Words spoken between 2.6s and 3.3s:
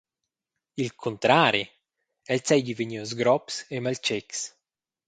vegnius